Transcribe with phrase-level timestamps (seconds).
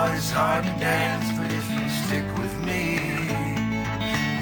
[0.00, 3.00] now it's hard to dance, but if you stick with me,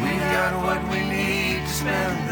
[0.03, 2.28] we've got what we need to spend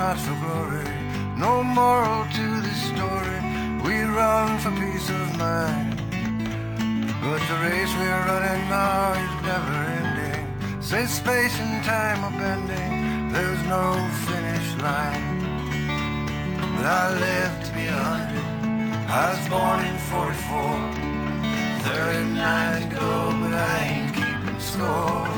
[0.00, 0.88] not for glory.
[1.36, 3.38] No moral to this story.
[3.84, 5.92] We run for peace of mind.
[7.22, 10.44] But the race we're running now is never ending.
[10.80, 12.92] Say space and time are bending.
[13.34, 13.84] There's no
[14.28, 15.28] finish line.
[16.74, 18.48] But I live to be a hundred.
[19.20, 21.10] I was born in 44.
[21.84, 25.28] 39 to go, but I ain't keeping score.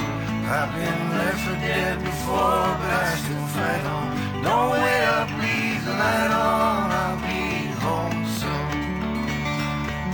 [0.56, 4.11] I've been left for dead before, but I still fight on.
[4.42, 6.90] Wait up, leave the light on.
[6.90, 8.70] I'll be home soon.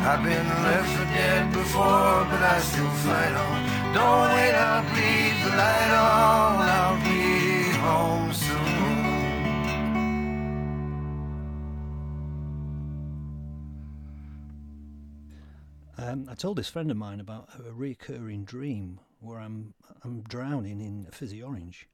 [0.05, 3.95] I've been left for dead before, but I still fight on.
[3.95, 6.61] Don't wait up, leave the light on.
[6.61, 8.59] I'll be home soon.
[15.97, 19.73] Um, I told this friend of mine about a recurring dream where I'm
[20.05, 21.89] I'm drowning in a fizzy orange.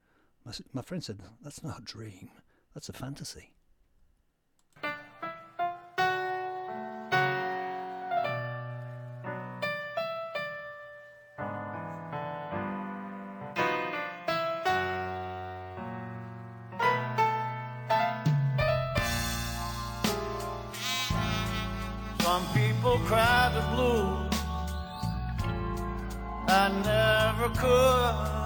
[0.47, 2.31] My, my friend said, "That's not a dream.
[2.75, 3.51] That's a fantasy."
[22.21, 24.35] Some people cry the blues.
[26.49, 28.44] I never could.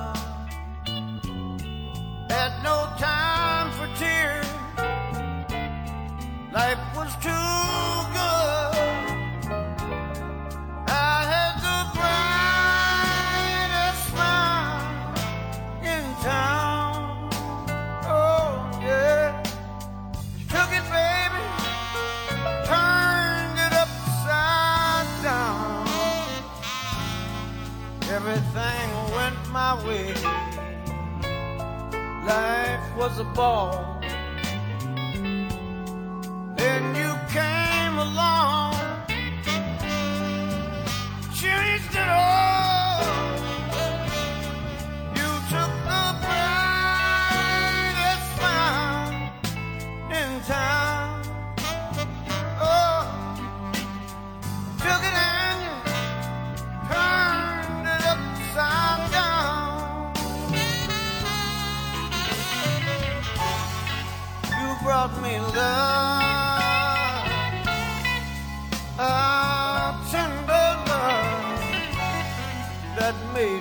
[33.08, 33.88] Was a ball.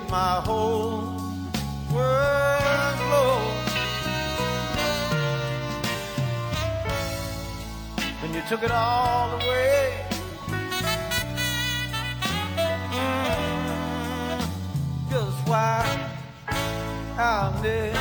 [0.09, 1.13] My whole
[1.93, 3.41] world glow.
[8.33, 10.05] you took it all away.
[12.91, 14.39] Mm,
[15.09, 15.85] just why
[17.17, 17.96] I'll never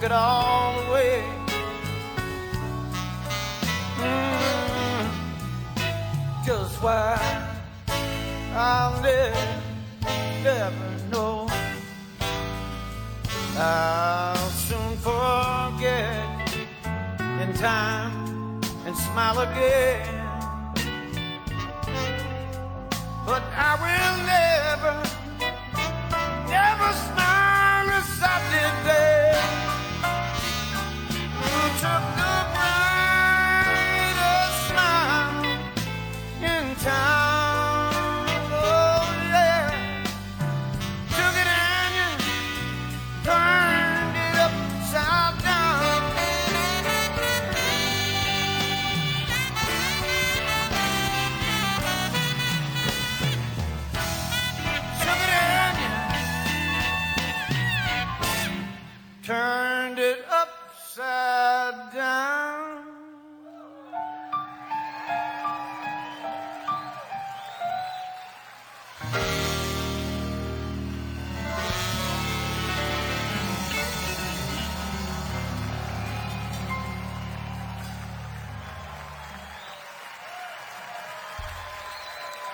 [0.00, 0.37] took it all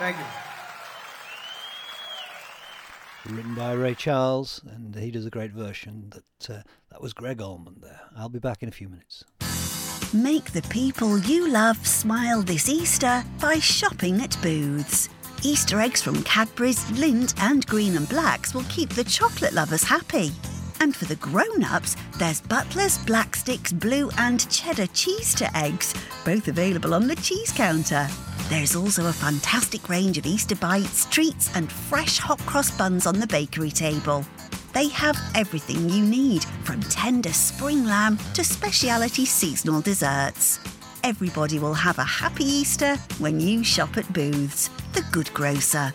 [0.04, 0.24] Thank you.
[3.34, 6.10] Written by Ray Charles, and he does a great version.
[6.10, 8.02] That uh, that was Gregg Allman there.
[8.14, 9.24] I'll be back in a few minutes.
[10.12, 15.08] Make the people you love smile this Easter by shopping at Booths.
[15.42, 20.32] Easter eggs from Cadbury's, Lindt, and Green and Blacks will keep the chocolate lovers happy.
[20.80, 25.94] And for the grown ups, there's Butler's, Blacksticks, Blue, and Cheddar Cheese to eggs,
[26.26, 28.06] both available on the cheese counter.
[28.54, 33.18] There's also a fantastic range of Easter bites, treats, and fresh hot cross buns on
[33.18, 34.24] the bakery table.
[34.72, 40.60] They have everything you need, from tender spring lamb to speciality seasonal desserts.
[41.02, 45.92] Everybody will have a happy Easter when you shop at Booths, the good grocer.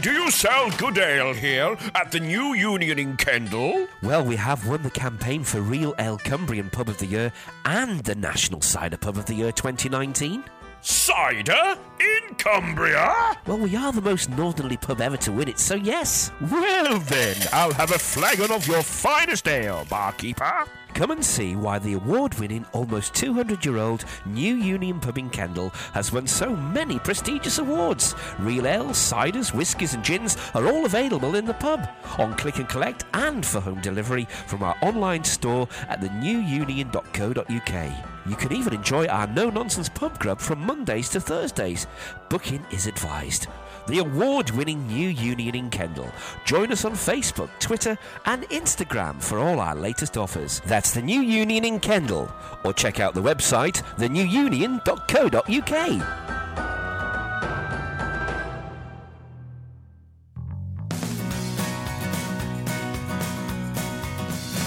[0.00, 3.86] Do you sell good ale here at the New Union in Kendal?
[4.02, 7.32] Well, we have won the campaign for Real Ale Cumbrian Pub of the Year
[7.64, 10.44] and the National Cider Pub of the Year 2019.
[10.80, 13.38] Cider in Cumbria?
[13.46, 16.30] Well, we are the most northerly pub ever to win it, so yes.
[16.50, 20.66] Well then, I'll have a flagon of your finest ale, barkeeper.
[20.94, 25.28] Come and see why the award winning, almost 200 year old New Union Pub in
[25.28, 28.14] Kendal has won so many prestigious awards.
[28.38, 32.68] Real ale, ciders, whiskies, and gins are all available in the pub, on click and
[32.68, 37.92] collect, and for home delivery from our online store at thenewunion.co.uk.
[38.26, 41.88] You can even enjoy our no nonsense pub grub from Mondays to Thursdays.
[42.28, 43.48] Booking is advised.
[43.86, 46.10] The award winning New Union in Kendal.
[46.44, 50.60] Join us on Facebook, Twitter, and Instagram for all our latest offers.
[50.66, 52.32] That's the New Union in Kendal.
[52.64, 55.44] Or check out the website, thenewunion.co.uk.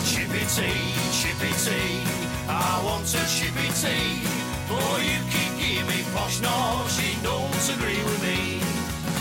[0.05, 2.03] Chippy tea, chippy tea,
[2.47, 4.21] I want a chippy tea.
[4.69, 8.66] Boy, you keep giving me posh nosh, you don't agree with me.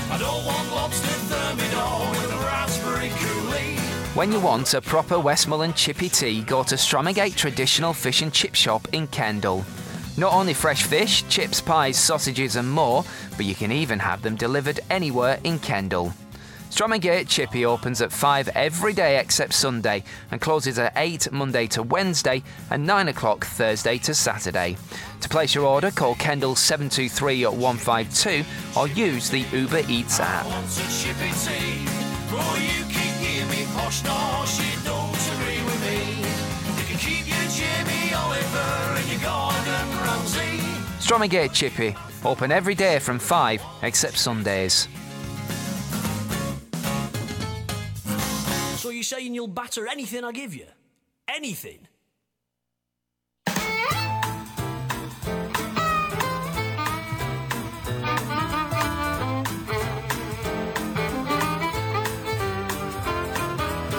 [0.08, 3.10] I don't want lobster thermidor with a raspberry.
[4.16, 8.54] When you want a proper Westmorland chippy tea, go to Stramongate Traditional Fish and Chip
[8.54, 9.64] Shop in Kendal.
[10.16, 13.04] Not only fresh fish, chips, pies, sausages, and more,
[13.36, 16.14] but you can even have them delivered anywhere in Kendal.
[16.76, 21.82] Stramongate Chippy opens at 5 every day except Sunday and closes at 8 Monday to
[21.82, 24.76] Wednesday and 9 o'clock Thursday to Saturday.
[25.22, 28.44] To place your order, call Kendal 723 152
[28.78, 30.44] or use the Uber Eats app.
[41.00, 44.88] Stramongate Chippy, open every day from 5 except Sundays.
[48.96, 50.66] You're saying you'll batter anything I give you?
[51.28, 51.86] Anything?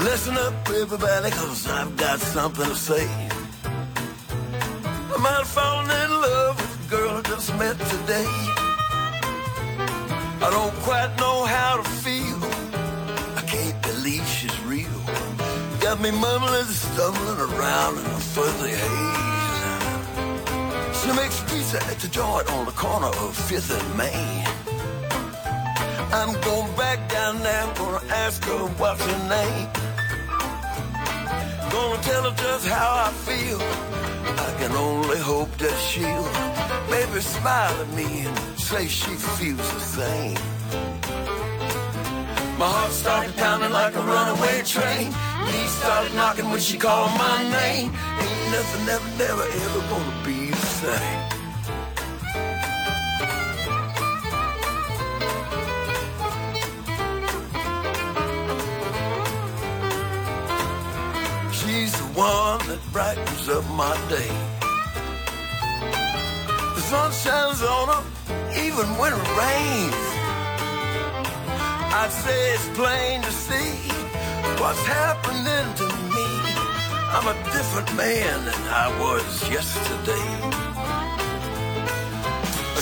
[0.04, 3.08] Listen up, everybody, cause I've got something to say.
[3.66, 8.26] I might have fallen in love with a girl I just met today.
[10.40, 11.97] I don't quite know how to
[15.88, 19.78] Got me mumbling, stumbling around in a fuzzy haze.
[21.00, 24.46] She makes pizza at the joint on the corner of Fifth and Main.
[26.12, 29.70] I'm going back down there, gonna ask her what's her name.
[31.72, 33.62] Gonna tell her just how I feel.
[34.46, 36.30] I can only hope that she'll
[36.92, 40.38] maybe smile at me and say she feels the same.
[42.60, 45.14] My heart started pounding like a runaway train.
[45.52, 47.92] Knees started knocking when she called my name.
[48.20, 51.22] Ain't nothing ever, never, ever gonna be the same.
[61.52, 64.32] She's the one that brightens up my day.
[66.76, 68.04] The sun shines on her
[68.66, 70.08] even when it rains.
[72.00, 74.07] I'd say it's plain to see
[74.60, 76.28] what's happening to me.
[77.16, 80.28] I'm a different man than I was yesterday.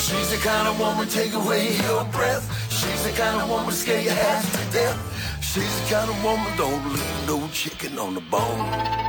[0.06, 2.46] She's the kind of woman take away your breath.
[2.70, 4.98] She's the kind of woman scare you half to death.
[5.42, 9.05] She's the kind of woman don't leave no chicken on the bone.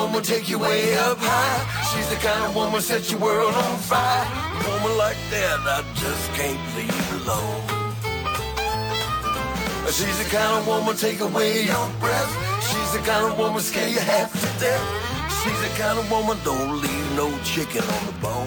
[0.00, 1.60] Woman take you way up high.
[1.90, 4.26] She's the kind of woman set your world on fire.
[4.56, 7.80] A woman like that, I just can't leave alone.
[9.92, 12.32] She's the kind of woman take away your breath.
[12.68, 14.84] She's the kind of woman scare you half to death.
[15.42, 18.39] She's the kind of woman don't leave no chicken on the bone.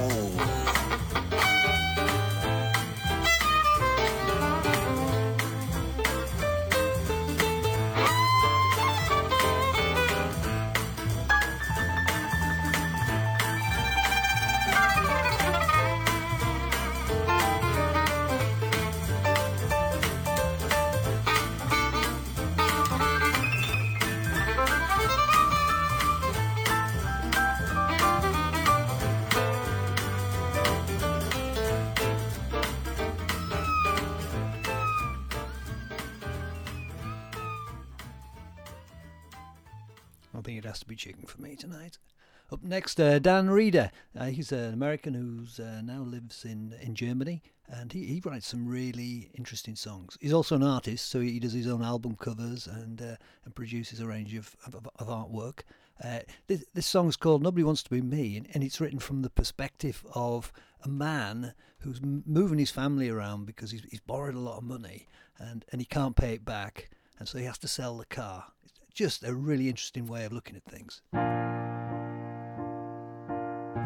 [42.66, 43.92] Next, uh, Dan Reeder.
[44.18, 48.48] Uh, he's an American who uh, now lives in, in Germany, and he, he writes
[48.48, 50.18] some really interesting songs.
[50.22, 54.00] He's also an artist, so he does his own album covers and uh, and produces
[54.00, 55.64] a range of, of, of artwork.
[56.02, 59.24] Uh, this, this song's called Nobody Wants to Be Me, and, and it's written from
[59.24, 60.54] the perspective of
[60.84, 65.08] a man who's moving his family around because he's, he's borrowed a lot of money
[65.38, 66.90] and, and he can't pay it back,
[67.20, 68.46] and so he has to sell the car.
[68.64, 71.02] It's just a really interesting way of looking at things.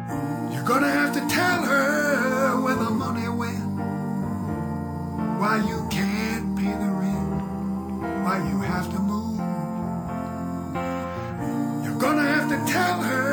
[0.08, 3.78] You're gonna have to tell her where the money went.
[5.40, 7.42] Why you can't pay the rent.
[8.24, 9.38] Why you have to move.
[11.84, 13.27] You're gonna have to tell her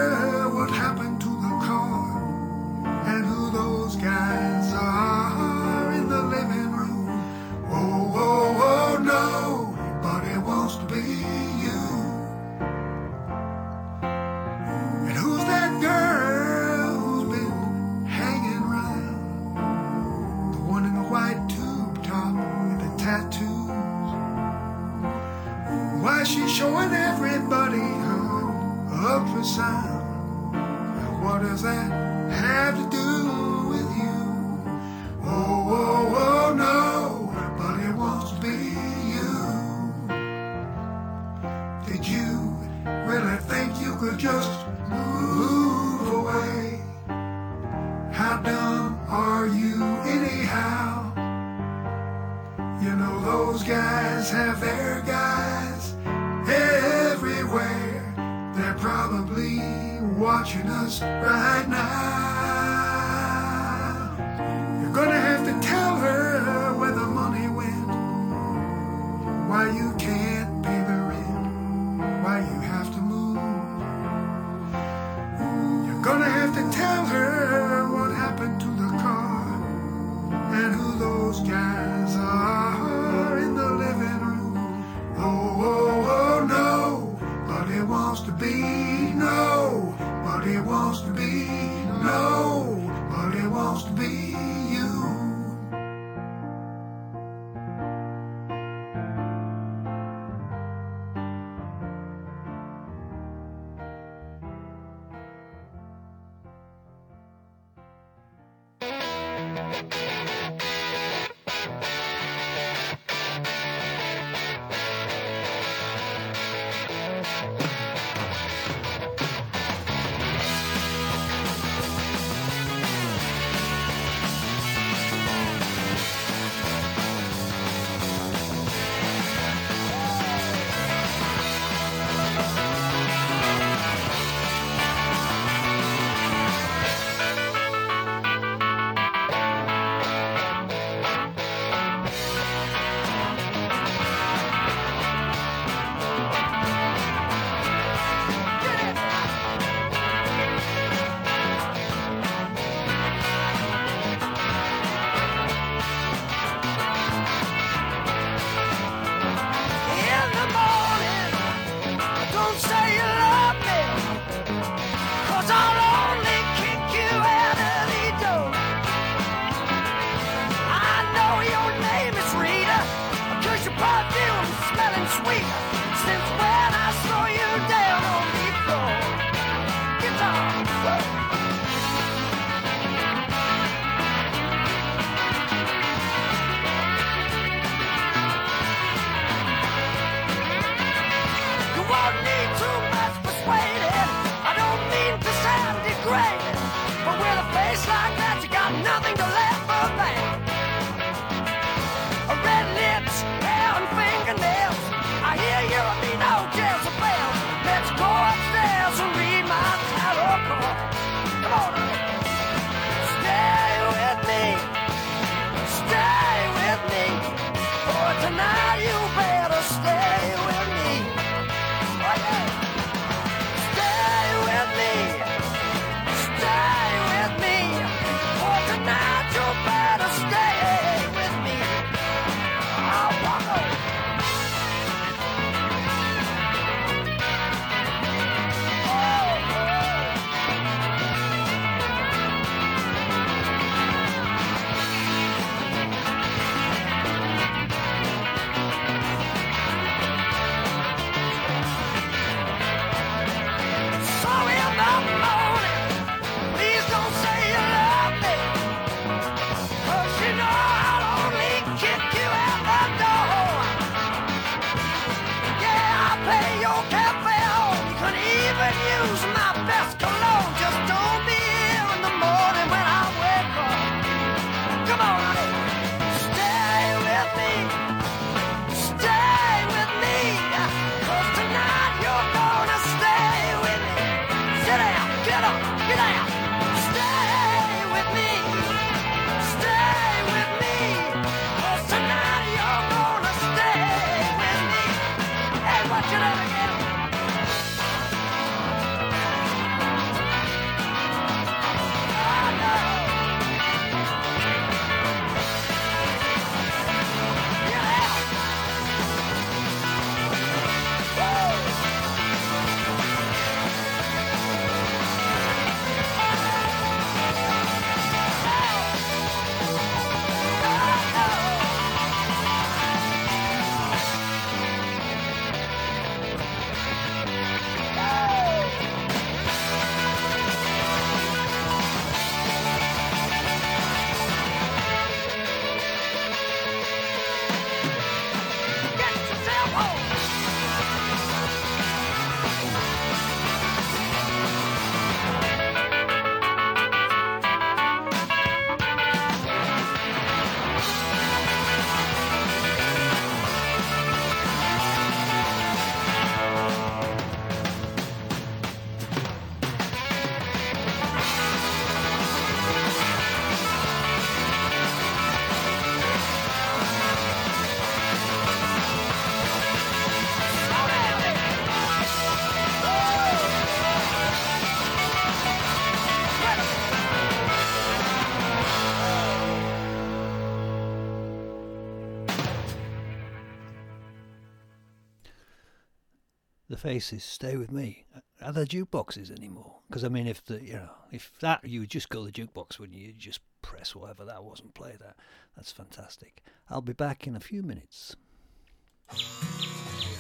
[386.86, 388.06] faces stay with me.
[388.44, 389.78] Are there jukeboxes anymore?
[389.88, 392.32] Because I mean, if the you know, if that you would just go to the
[392.32, 395.16] jukebox when you just press whatever that was and play that.
[395.56, 396.44] That's fantastic.
[396.70, 398.16] I'll be back in a few minutes.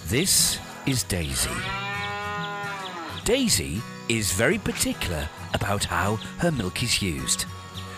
[0.07, 1.51] This is Daisy.
[3.25, 7.45] Daisy is very particular about how her milk is used.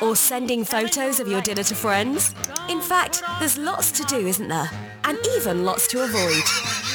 [0.00, 2.32] Or sending photos of your dinner to friends?
[2.68, 4.70] In fact, there's lots to do, isn't there?
[5.02, 6.87] And even lots to avoid.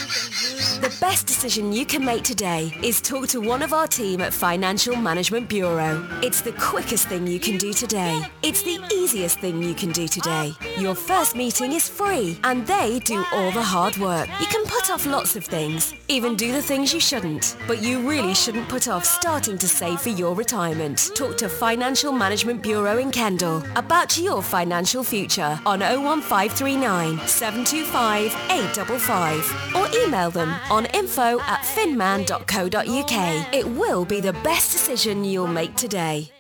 [0.84, 4.34] The best decision you can make today is talk to one of our team at
[4.34, 6.06] Financial Management Bureau.
[6.22, 8.22] It's the quickest thing you can do today.
[8.42, 10.52] It's the easiest thing you can do today.
[10.78, 14.28] Your first meeting is free and they do all the hard work.
[14.42, 17.56] You can put off lots of things, even do the things you shouldn't.
[17.66, 21.12] But you really shouldn't put off starting to save for your retirement.
[21.16, 29.76] Talk to Financial Management Bureau in Kendal about your financial future on 01539 725 855
[29.78, 33.54] or email them on info at finman.co.uk.
[33.54, 36.32] It will be the best decision you'll make today.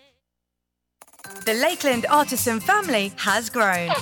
[1.45, 3.91] The Lakeland Artisan family has grown.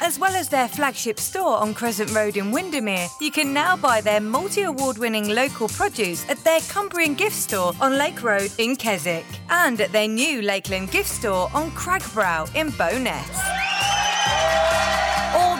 [0.00, 4.00] As well as their flagship store on Crescent Road in Windermere, you can now buy
[4.00, 8.74] their multi award winning local produce at their Cumbrian gift store on Lake Road in
[8.76, 13.71] Keswick and at their new Lakeland gift store on Crag Brow in Bowness.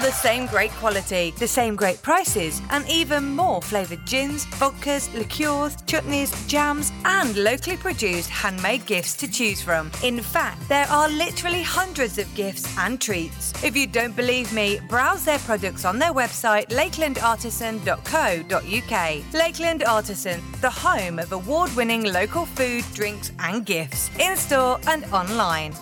[0.02, 5.76] The same great quality, the same great prices, and even more flavoured gins, vodkas, liqueurs,
[5.86, 9.92] chutneys, jams, and locally produced handmade gifts to choose from.
[10.02, 13.52] In fact, there are literally hundreds of gifts and treats.
[13.62, 19.32] If you don't believe me, browse their products on their website lakelandartisan.co.uk.
[19.32, 25.04] Lakeland Artisan, the home of award winning local food, drinks, and gifts, in store and
[25.12, 25.72] online.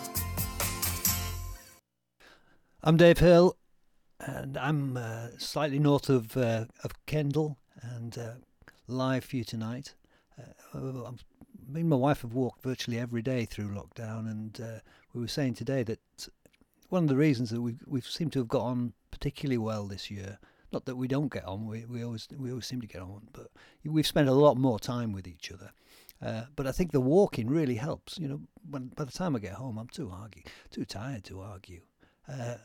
[2.82, 3.56] I'm Dave Hill,
[4.20, 8.32] and I'm uh, slightly north of uh, of Kendal, and uh,
[8.86, 9.94] live for you tonight.
[10.74, 11.12] Uh,
[11.68, 14.80] me and my wife have walked virtually every day through lockdown, and uh,
[15.14, 16.00] we were saying today that
[16.88, 20.10] one of the reasons that we we've seemed to have got on particularly well this
[20.10, 20.38] year.
[20.72, 23.22] Not that we don't get on, we, we always we always seem to get on,
[23.32, 23.48] but
[23.84, 25.72] we've spent a lot more time with each other.
[26.22, 28.18] Uh, but I think the walking really helps.
[28.18, 31.40] You know, when by the time I get home, I'm too argue, too tired to
[31.40, 31.80] argue.
[32.28, 32.56] Uh,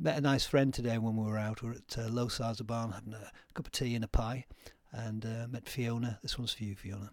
[0.00, 1.62] met a nice friend today when we were out.
[1.62, 4.46] We were at uh, Low Sizergh Barn having a cup of tea and a pie,
[4.92, 6.18] and uh, met Fiona.
[6.22, 7.10] This one's for you, Fiona.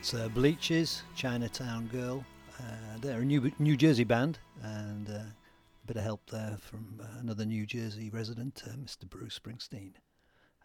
[0.00, 2.24] That's uh, Bleachers, Chinatown Girl.
[2.58, 7.02] Uh, they're a New New Jersey band, and uh, a bit of help there from
[7.02, 9.06] uh, another New Jersey resident, uh, Mr.
[9.06, 9.92] Bruce Springsteen.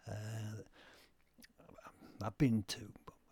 [0.10, 0.62] Uh,
[2.22, 2.80] I've been to,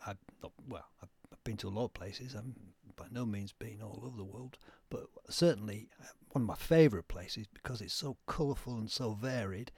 [0.06, 1.08] I've not, well, I've,
[1.46, 2.36] been to a lot of places.
[2.36, 2.54] I'm
[2.98, 4.58] by no means been all over the world,
[4.90, 5.88] but certainly
[6.32, 9.72] one of my favourite places because it's so colourful and so varied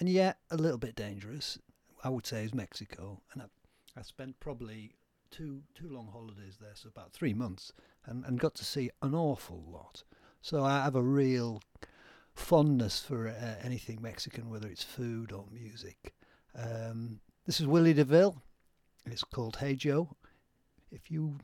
[0.00, 1.60] and yet a little bit dangerous.
[2.02, 3.46] I would say is Mexico, and I,
[3.96, 4.96] I spent probably
[5.30, 7.72] two two long holidays there, so about three months,
[8.06, 10.02] and, and got to see an awful lot.
[10.42, 11.62] So I have a real
[12.34, 16.14] fondness for uh, anything Mexican, whether it's food or music.
[16.56, 18.40] Um, this is Willy DeVille.
[19.06, 20.16] It's called Hey Joe.
[20.90, 21.38] If you,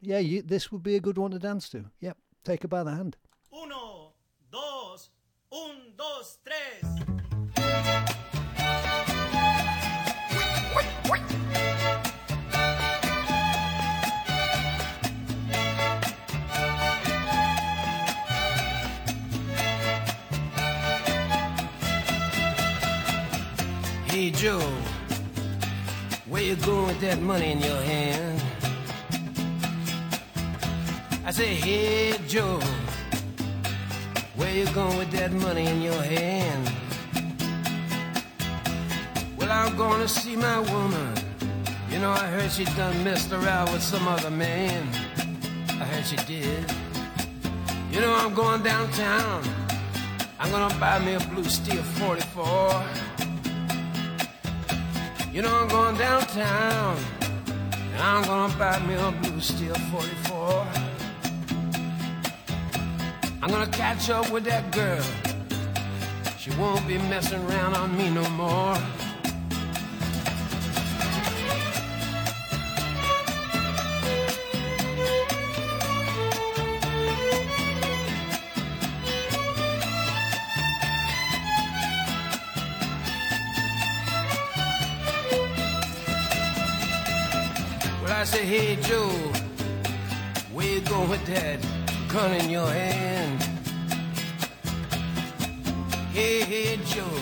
[0.00, 1.84] yeah, you, this would be a good one to dance to.
[2.00, 3.16] Yep, take her by the hand.
[3.52, 4.12] Uno,
[4.50, 5.10] dos,
[5.52, 7.11] un, dos, tres.
[24.22, 24.60] Hey Joe,
[26.28, 28.40] where you going with that money in your hand?
[31.24, 32.60] I say, hey Joe,
[34.36, 36.70] where you going with that money in your hand?
[39.36, 41.14] Well, I'm gonna see my woman.
[41.90, 44.86] You know, I heard she done messed around with some other man.
[45.68, 46.64] I heard she did.
[47.90, 49.42] You know, I'm going downtown.
[50.38, 53.11] I'm gonna buy me a blue steel 44.
[55.32, 56.98] You know I'm going downtown
[57.46, 60.66] and I'm gonna buy me a blue steel 44.
[63.40, 65.02] I'm gonna catch up with that girl.
[66.36, 68.76] She won't be messing around on me no more.
[88.92, 89.08] Joe,
[90.52, 91.58] where you going with that
[92.08, 93.42] gun in your hand?
[96.12, 97.16] Hey, hey Joe,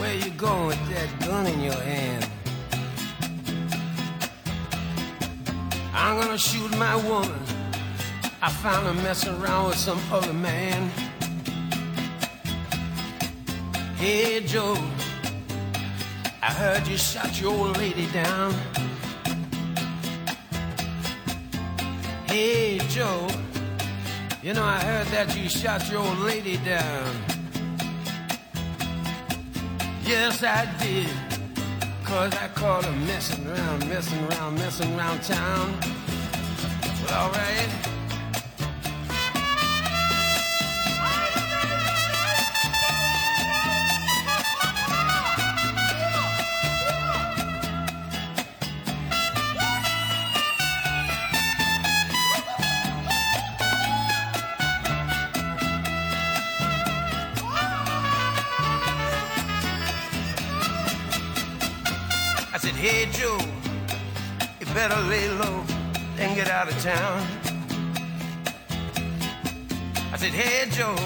[0.00, 2.26] where you going with that gun in your hand?
[5.92, 7.42] I'm gonna shoot my woman.
[8.40, 10.90] I found her messing around with some other man.
[13.96, 14.78] Hey Joe,
[16.40, 18.54] I heard you shot your old lady down.
[22.32, 23.28] Hey Joe,
[24.42, 27.14] you know I heard that you shot your old lady down.
[30.02, 31.10] Yes, I did.
[32.02, 35.78] Cause I caught her messing around, messing around, messing around town.
[37.04, 37.91] Well, alright.
[64.88, 65.62] Better lay low
[66.18, 67.24] and get out of town.
[70.12, 70.96] I said, hey Joe,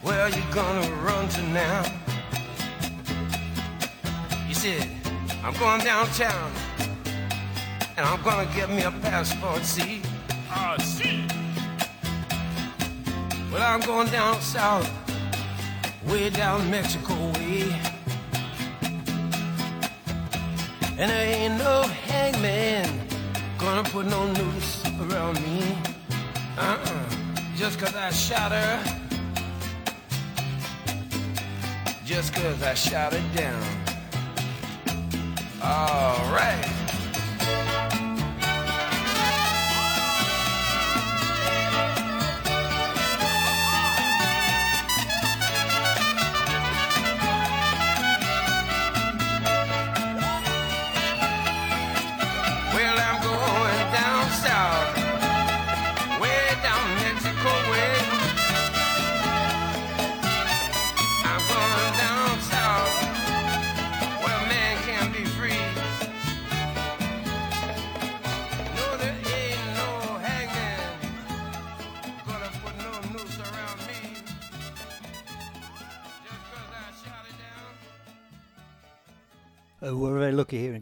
[0.00, 1.82] where are you gonna run to now?
[4.46, 4.86] He said,
[5.42, 6.52] I'm going downtown
[7.96, 10.00] and I'm gonna get me a passport, see?
[10.50, 11.26] Ah, see.
[13.52, 14.88] Well, I'm going down south,
[16.06, 17.93] way down Mexico way.
[20.96, 22.88] And there ain't no hangman
[23.58, 25.76] gonna put no noose around me.
[26.56, 27.10] Uh-uh.
[27.56, 28.84] Just cause I shot her.
[32.04, 33.62] Just cause I shot her down.
[35.60, 36.73] Alright.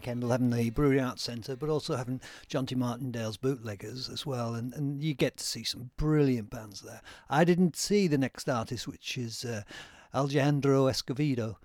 [0.03, 2.75] Very lucky here in Kendal having the Brewery Arts Centre, but also having John T.
[2.75, 7.01] Martindale's bootleggers as well, and, and you get to see some brilliant bands there.
[7.31, 9.63] I didn't see the next artist, which is uh,
[10.15, 11.57] Alejandro Escovedo,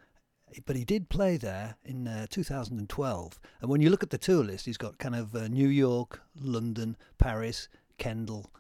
[0.66, 3.40] but he did play there in uh, 2012.
[3.62, 6.22] And when you look at the tour list, he's got kind of uh, New York,
[6.40, 8.52] London, Paris, Kendal,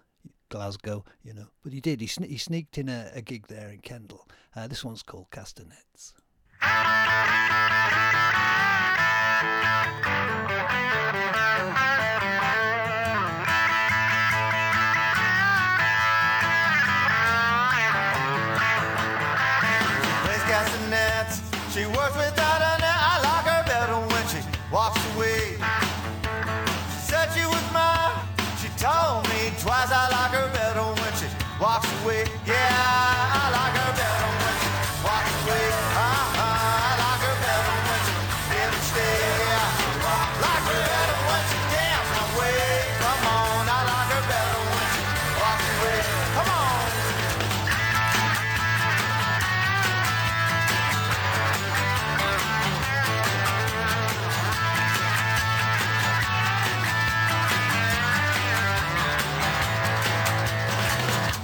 [0.49, 1.47] Glasgow, you know.
[1.63, 2.01] But he did.
[2.01, 4.27] He, sne- he sneaked in a, a gig there in Kendal.
[4.55, 6.13] Uh, this one's called Castanets.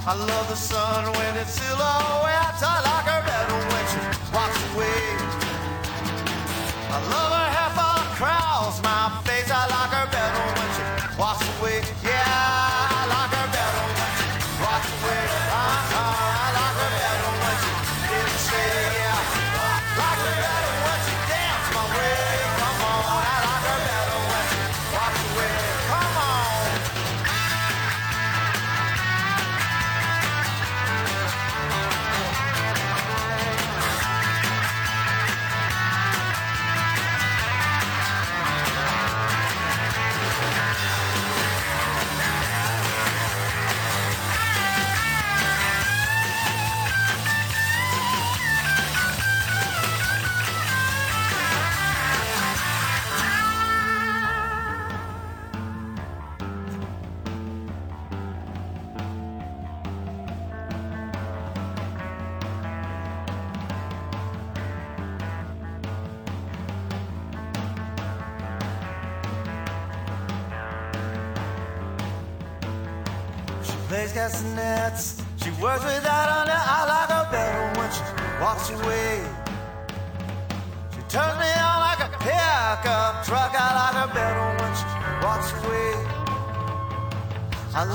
[0.06, 2.60] I love the sun when it's silhouette.
[2.60, 4.00] I like her better when she
[4.36, 5.00] walks away.
[6.92, 9.03] I love her full of crowds, my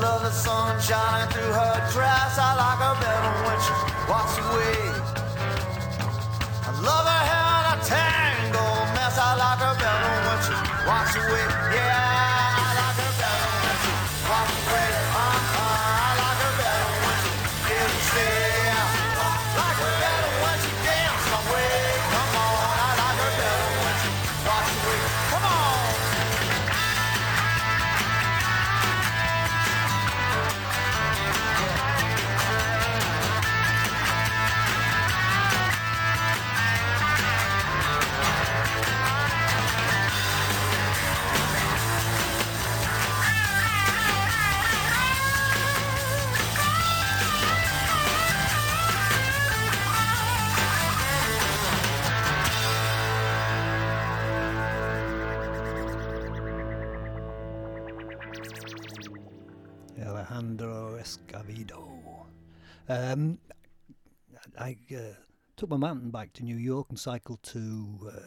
[0.01, 2.39] love the sun shining through her dress.
[2.39, 3.75] I like her better when she
[4.11, 4.79] walks away.
[6.67, 9.17] I love her hair in a tangle mess.
[9.19, 10.55] I like her better when she
[10.87, 11.47] walks away.
[11.75, 12.08] Yeah,
[62.89, 63.39] Um,
[64.59, 65.15] I uh,
[65.57, 68.21] took my mountain bike to New York and cycled to uh,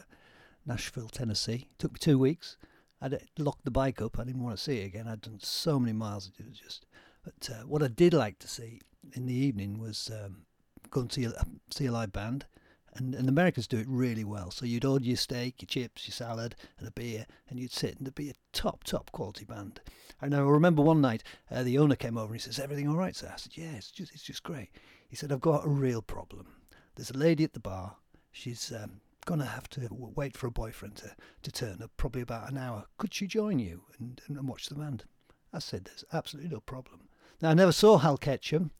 [0.64, 1.66] Nashville, Tennessee.
[1.70, 2.56] It took me two weeks.
[3.00, 4.18] I'd locked the bike up.
[4.18, 5.08] I didn't want to see it again.
[5.08, 6.30] I'd done so many miles.
[6.38, 6.86] It was just.
[7.24, 8.80] But uh, what I did like to see
[9.14, 10.42] in the evening was um,
[10.90, 11.32] go and see a,
[11.70, 12.46] see a live band.
[12.94, 14.50] And, and Americans do it really well.
[14.50, 17.96] So you'd order your steak, your chips, your salad, and a beer, and you'd sit,
[17.96, 19.80] and there'd be a top, top quality band.
[20.20, 22.96] And I remember one night uh, the owner came over and he says, "Everything all
[22.96, 24.70] right, sir?" I said, "Yeah, it's just, it's just great."
[25.08, 26.46] He said, "I've got a real problem.
[26.94, 27.96] There's a lady at the bar.
[28.30, 32.50] She's um, gonna have to wait for a boyfriend to, to turn up, probably about
[32.50, 32.86] an hour.
[32.98, 35.04] Could she join you and, and watch the band?"
[35.52, 37.08] I said, "There's absolutely no problem."
[37.40, 38.70] Now I never saw Hal Ketchum,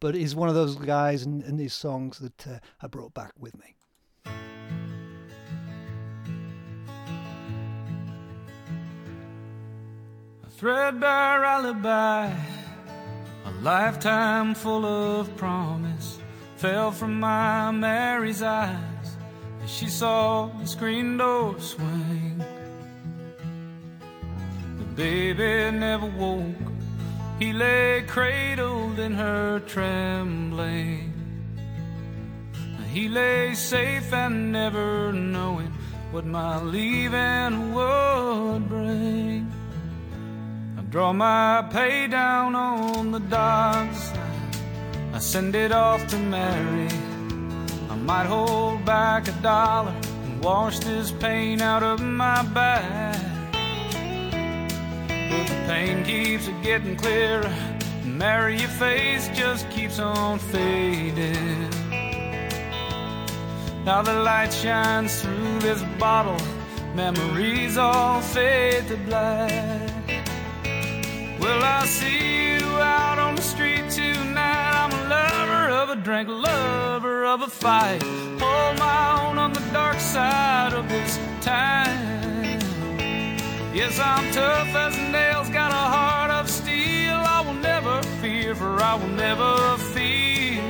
[0.00, 3.32] but he's one of those guys in, in these songs that uh, I brought back
[3.38, 3.76] with me.
[10.42, 12.32] A threadbare alibi,
[13.44, 16.18] a lifetime full of promise,
[16.56, 19.16] fell from my Mary's eyes
[19.62, 22.42] as she saw the screen door swing.
[24.78, 26.69] The baby never woke,
[27.40, 31.10] he lay cradled in her trembling.
[32.92, 35.72] He lay safe and never knowing
[36.10, 39.50] what my leaving would bring.
[40.76, 44.12] I draw my pay down on the docks.
[45.14, 46.88] I send it off to Mary.
[47.90, 53.09] I might hold back a dollar and wash this pain out of my back.
[55.30, 57.50] But the pain keeps getting clearer.
[58.04, 61.70] Mary, your face just keeps on fading.
[63.84, 66.40] Now the light shines through this bottle,
[66.94, 69.90] memories all fade to black.
[71.40, 74.72] Will I see you out on the street tonight?
[74.80, 78.02] I'm a lover of a drink, lover of a fight.
[78.02, 82.19] Hold my own on the dark side of this time.
[83.72, 87.14] Yes, I'm tough as nails, got a heart of steel.
[87.14, 90.60] I will never fear, for I will never feel.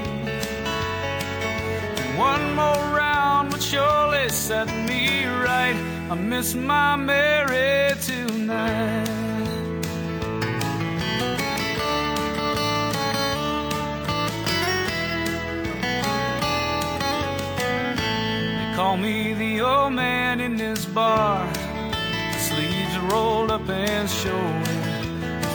[2.19, 5.77] One more round would surely set me right.
[6.11, 9.07] I miss my Mary tonight.
[18.59, 21.51] They call me the old man in this bar.
[23.11, 24.65] Rolled up and showing.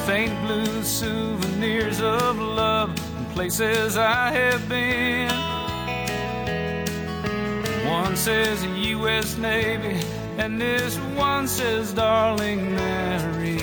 [0.05, 5.31] Faint blue souvenirs of love and places I have been.
[7.89, 9.37] One says U.S.
[9.37, 10.05] Navy,
[10.37, 13.61] and this one says Darling Mary.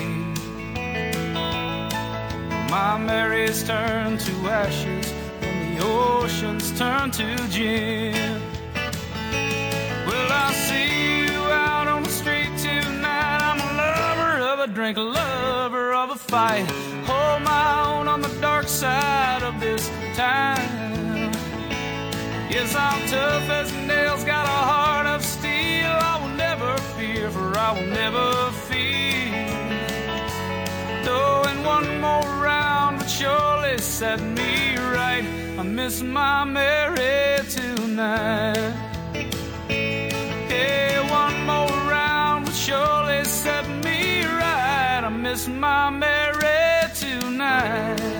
[2.71, 8.41] My Mary's turned to ashes, and the oceans turn to gin.
[14.83, 16.65] Drink, a lover of a fight.
[17.05, 21.31] Hold my own on the dark side of this time.
[22.49, 25.93] Yes, I'm tough as nails, got a heart of steel.
[26.11, 28.27] I will never fear, for I will never
[28.67, 28.83] fear.
[31.51, 35.25] In one more round would surely set me right.
[35.59, 38.73] I miss my Mary tonight.
[40.49, 43.12] Yeah, one more round would surely
[45.47, 48.12] my Mary tonight.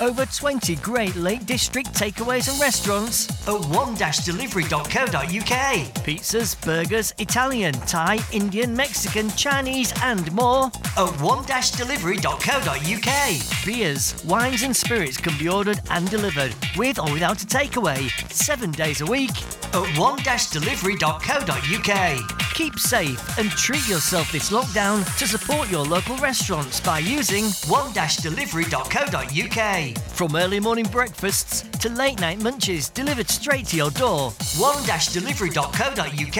[0.00, 5.94] Over 20 great Lake District takeaways and restaurants at one-delivery.co.uk.
[6.04, 13.66] Pizzas, burgers, Italian, Thai, Indian, Mexican, Chinese and more at one-delivery.co.uk.
[13.66, 18.70] Beers, wines and spirits can be ordered and delivered with or without a takeaway, seven
[18.70, 19.36] days a week
[19.74, 22.40] at one-delivery.co.uk.
[22.54, 29.89] Keep safe and treat yourself this lockdown to support your local restaurants by using one-delivery.co.uk.
[29.94, 36.36] From early morning breakfasts to late night munches delivered straight to your door, one-delivery.co.uk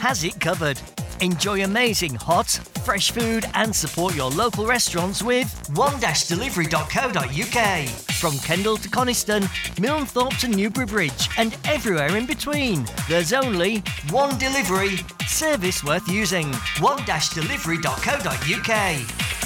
[0.00, 0.78] has it covered.
[1.20, 2.48] Enjoy amazing hot,
[2.84, 7.88] fresh food and support your local restaurants with one-delivery.co.uk.
[8.20, 9.42] From Kendal to Coniston,
[9.76, 13.78] Milnthorpe to Newby Bridge and everywhere in between, there's only
[14.10, 14.98] one delivery.
[15.26, 16.52] Service worth using.
[16.80, 19.41] one-delivery.co.uk.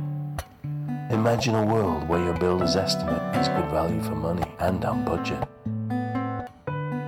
[1.13, 5.47] Imagine a world where your builder's estimate is good value for money and on budget.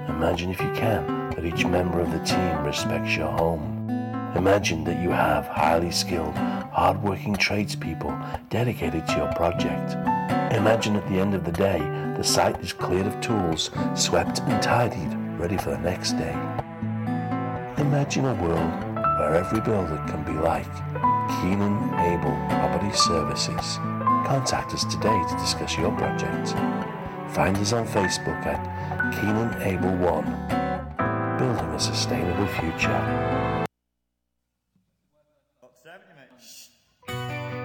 [0.09, 3.84] Imagine, if you can, that each member of the team respects your home.
[4.37, 8.16] Imagine that you have highly skilled, hard-working tradespeople
[8.51, 9.93] dedicated to your project.
[10.53, 11.78] Imagine at the end of the day,
[12.16, 16.37] the site is cleared of tools, swept and tidied, ready for the next day.
[17.78, 20.66] Imagine a world where every builder can be like
[21.41, 23.78] Keenan Able Property Services.
[24.26, 26.51] Contact us today to discuss your project.
[27.35, 28.61] Find us on Facebook at
[29.14, 30.26] Keenan Able One,
[31.39, 33.64] building a sustainable future.
[35.85, 37.64] 70 minutes.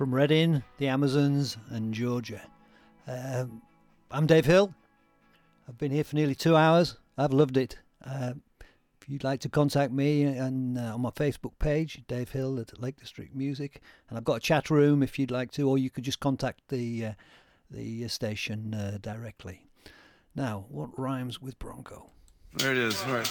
[0.00, 2.40] From Reading, the Amazons, and Georgia.
[3.06, 3.60] Um,
[4.10, 4.74] I'm Dave Hill.
[5.68, 6.96] I've been here for nearly two hours.
[7.18, 7.76] I've loved it.
[8.02, 8.32] Uh,
[8.98, 12.80] if you'd like to contact me and uh, on my Facebook page, Dave Hill at
[12.80, 15.90] Lake District Music, and I've got a chat room if you'd like to, or you
[15.90, 17.12] could just contact the uh,
[17.70, 19.66] the station uh, directly.
[20.34, 22.08] Now, what rhymes with Bronco?
[22.54, 23.04] There it is.
[23.04, 23.30] All right.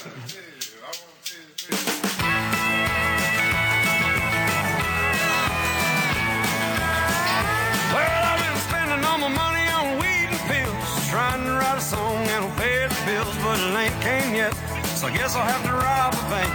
[15.00, 16.52] So I guess I'll have to rob a bank.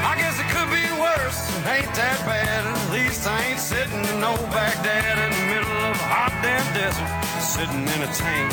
[0.00, 1.44] I guess it could be worse.
[1.60, 2.64] It ain't that bad.
[2.64, 6.64] At least I ain't sitting in no Baghdad in the middle of a hot damn
[6.72, 7.04] desert,
[7.44, 8.48] sitting in a tank.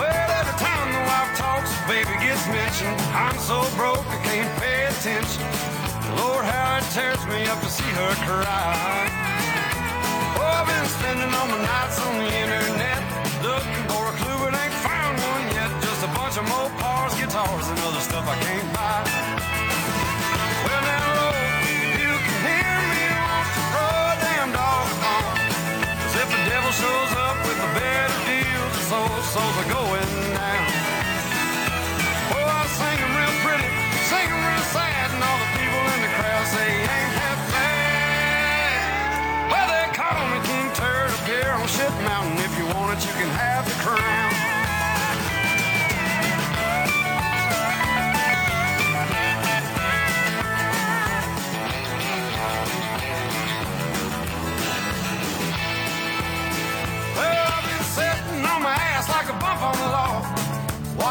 [0.00, 2.96] Well, every time the wife talks, baby gets mentioned.
[3.12, 5.44] I'm so broke I can't pay attention.
[6.16, 9.04] Lord, how it tears me up to see her cry.
[10.40, 13.04] Oh, I've been spending all my nights on the internet,
[13.44, 14.07] looking for
[16.28, 19.00] bunch of Mopars, guitars, and other stuff I can't buy.
[20.60, 21.32] Well, now, oh,
[21.64, 23.00] if you can hear me,
[23.56, 25.40] you throw a damn dog bone?
[25.96, 30.12] 'Cause if the devil shows up with a better deal, the soul souls are going
[30.36, 30.68] down.
[32.36, 33.70] Oh, I sing 'em real pretty,
[34.12, 38.76] sing 'em real sad, and all the people in the crowd say ain't half bad.
[39.48, 42.36] Well, they call me King Turd up here on Shit Mountain.
[42.44, 44.27] If you want it, you can have the crown.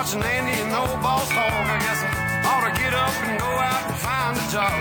[0.07, 1.67] Watching Andy and the old boss hog.
[1.67, 2.07] I guess I
[2.47, 4.71] ought to get up and go out and find a job.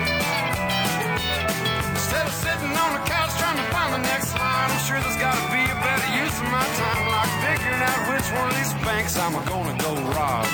[1.99, 5.19] Instead of sitting on the couch trying to find the next line, I'm sure there's
[5.19, 7.11] gotta be a better use of my time.
[7.11, 10.47] Like figuring out which one of these banks I'm gonna go rob.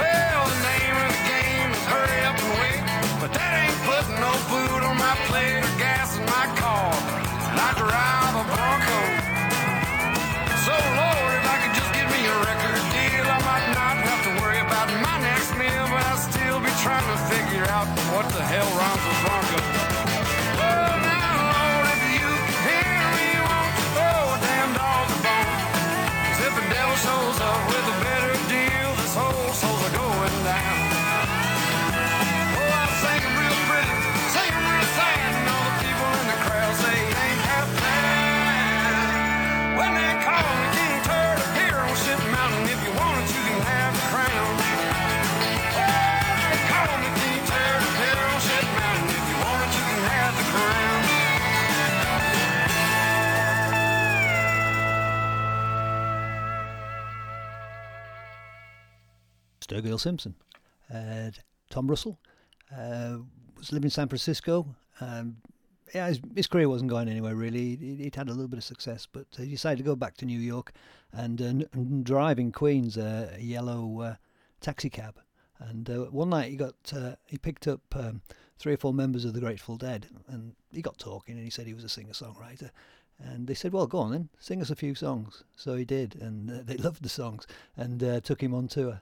[0.00, 2.80] Well, the name of the game is hurry up and wait.
[3.20, 6.88] But that ain't putting no food on my plate or gas in my car.
[7.52, 9.25] And I drive a Bronco.
[16.86, 19.58] Trying to figure out what the hell rhymes with Bronco.
[19.58, 20.05] Well,
[59.98, 60.34] Simpson.
[60.92, 61.30] Uh,
[61.70, 62.18] Tom Russell
[62.72, 63.18] uh,
[63.56, 64.66] was living in San Francisco.
[65.00, 65.36] Um,
[65.94, 67.76] yeah, his, his career wasn't going anywhere really.
[67.76, 70.26] He, he'd had a little bit of success, but he decided to go back to
[70.26, 70.72] New York
[71.12, 74.14] and, uh, and drive in Queens uh, a yellow uh,
[74.60, 75.18] taxi cab.
[75.58, 76.74] And one night he got
[77.26, 78.20] he picked up um,
[78.58, 81.66] three or four members of the Grateful Dead, and he got talking, and he said
[81.66, 82.70] he was a singer songwriter.
[83.18, 86.16] And they said, "Well, go on then, sing us a few songs." So he did,
[86.20, 89.00] and uh, they loved the songs, and uh, took him on tour.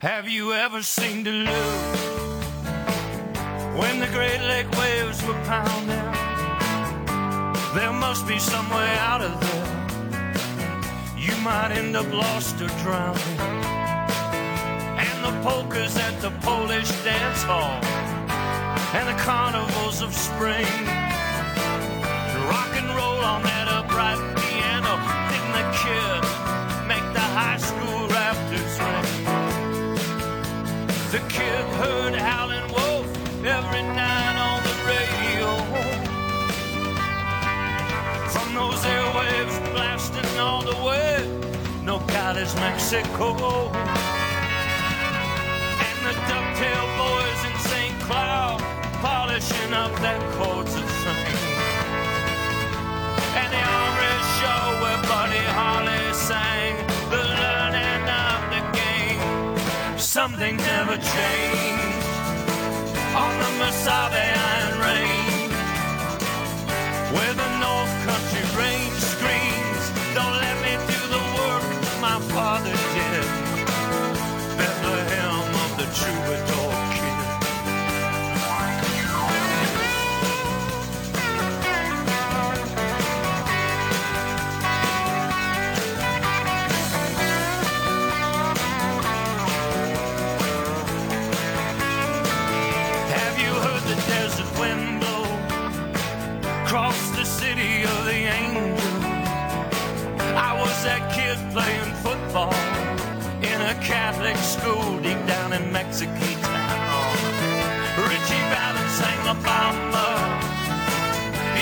[0.00, 1.50] Have you ever seen Duluth
[3.76, 6.12] when the Great Lake waves were pounding?
[7.74, 9.60] There must be some way out of there.
[11.18, 13.69] You might end up lost or drowning.
[15.42, 17.80] Polkas at the Polish dance hall,
[18.92, 20.66] and the carnivals of spring.
[22.52, 26.28] Rock and roll on that upright piano, didn't the kids
[26.86, 29.24] make the high school rafters ring?
[31.10, 33.08] The kid heard Howlin' Wolf
[33.42, 35.48] every night on the radio.
[38.28, 41.24] From those airwaves blasting all the way,
[41.82, 43.70] Nogales, Mexico.
[49.70, 51.36] Polishing up their chords of fame.
[53.36, 56.76] And the Henri show where Buddy Holly sang
[57.10, 59.98] the learning of the game.
[59.98, 62.06] Something never changed
[63.14, 64.39] on the Mesabi
[101.52, 102.54] playing football
[103.42, 107.14] in a Catholic school deep down in Mexico town.
[108.06, 110.08] Ritchie Valens sang La Bamba.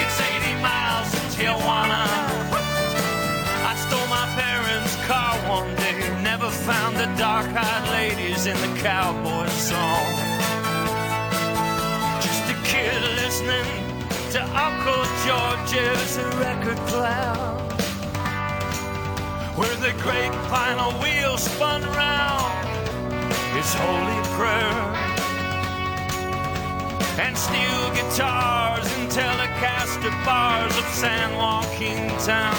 [0.01, 2.05] It's 80 miles to Tijuana.
[3.71, 5.97] I stole my parents' car one day.
[6.23, 10.07] Never found the dark-eyed ladies in the cowboy song.
[12.21, 13.69] Just a kid listening
[14.35, 17.58] to Uncle George's record cloud.
[19.59, 22.69] Where the great final wheel spun round.
[23.57, 24.79] His holy prayer.
[27.19, 32.55] And steel guitars and Telecaster bars of San Joaquin town.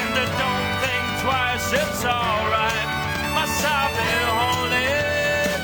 [0.00, 2.88] And I don't think twice, it's alright.
[3.36, 4.90] My Sabe holy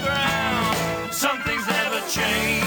[0.05, 1.13] ground.
[1.13, 2.60] Something's never changed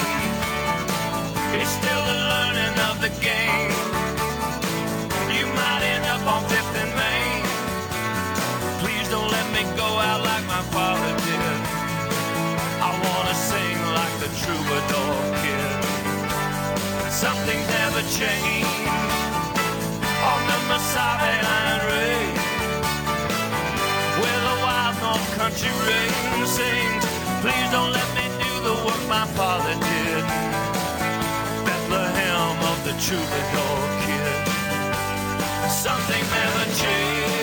[14.64, 15.82] troubadour kid.
[17.12, 18.88] Something's never changed
[20.32, 22.40] on the Mesabi Iron Range.
[24.20, 27.06] Where the wild North Country rain sings.
[27.42, 30.24] Please don't let me do the work my father did.
[31.66, 34.42] Bethlehem of the troubadour kid.
[35.70, 37.43] Something never changed.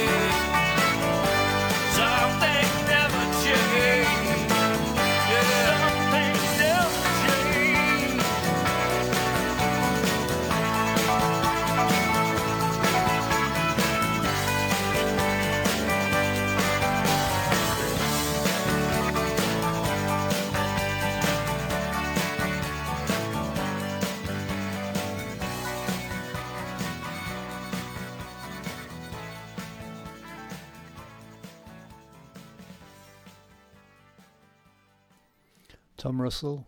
[36.00, 36.66] Tom Russell.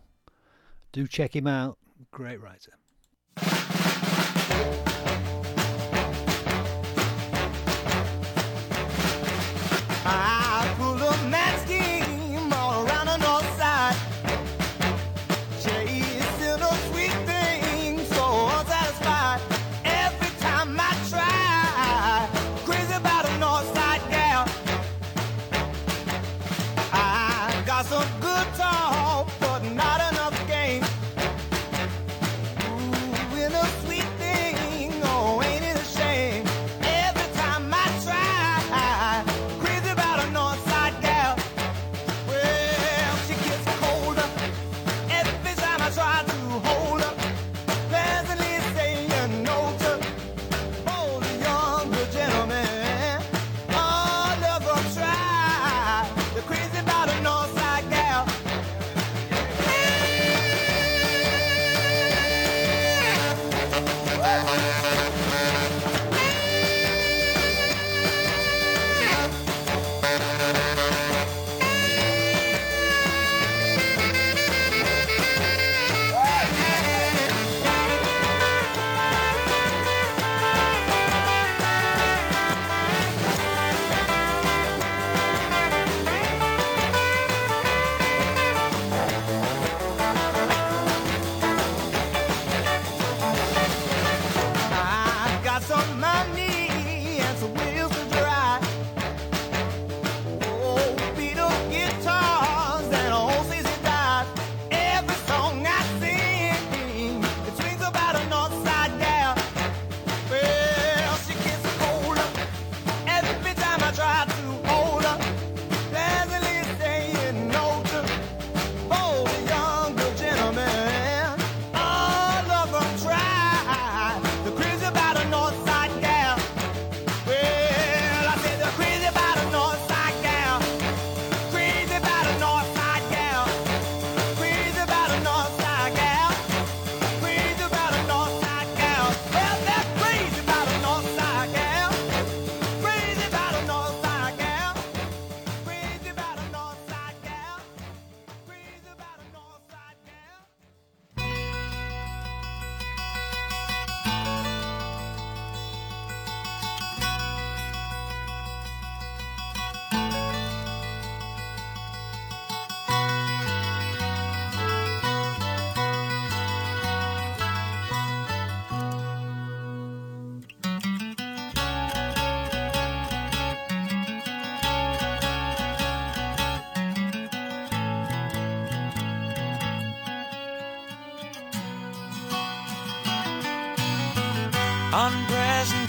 [0.91, 1.79] Do check him out.
[2.11, 2.73] Great writer.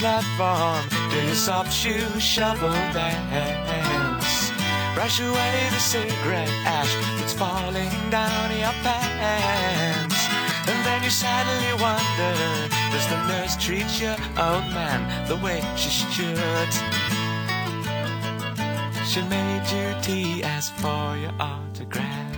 [0.05, 4.51] Platform, do your soft shoe shuffle dance.
[4.93, 10.19] Brush away the cigarette ash that's falling down your pants.
[10.69, 12.33] And then you sadly wonder,
[12.93, 16.71] does the nurse treat your old man the way she should?
[19.09, 22.37] She made you tea, asked for your autograph.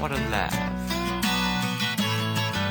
[0.00, 0.67] What a laugh.